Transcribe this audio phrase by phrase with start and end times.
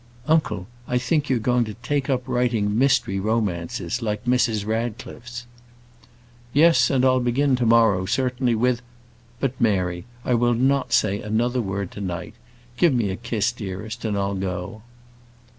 [0.27, 5.45] "Uncle, I think you're going to take up writing mystery romances, like Mrs Radcliffe's."
[6.53, 8.81] "Yes; and I'll begin to morrow, certainly with
[9.39, 12.33] But, Mary, I will not say another word to night.
[12.77, 14.81] Give me a kiss, dearest, and I'll go."